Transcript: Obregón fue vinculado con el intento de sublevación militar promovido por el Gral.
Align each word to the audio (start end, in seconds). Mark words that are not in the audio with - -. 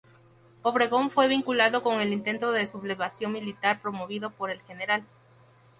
Obregón 0.63 1.11
fue 1.11 1.27
vinculado 1.27 1.83
con 1.83 2.01
el 2.01 2.11
intento 2.11 2.51
de 2.51 2.65
sublevación 2.65 3.33
militar 3.33 3.79
promovido 3.79 4.31
por 4.31 4.49
el 4.49 4.59
Gral. 4.67 5.05